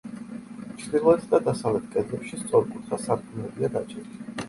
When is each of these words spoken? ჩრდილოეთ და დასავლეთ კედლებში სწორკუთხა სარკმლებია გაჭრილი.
ჩრდილოეთ 0.79 1.27
და 1.35 1.41
დასავლეთ 1.49 1.87
კედლებში 1.93 2.43
სწორკუთხა 2.43 3.03
სარკმლებია 3.07 3.75
გაჭრილი. 3.81 4.23